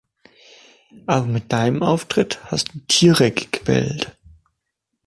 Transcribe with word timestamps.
Aber 1.05 1.27
mit 1.27 1.53
deinem 1.53 1.83
Auftritt 1.83 2.43
hast 2.45 2.73
du 2.73 2.79
Tiere 2.87 3.29
gequält. 3.29 4.17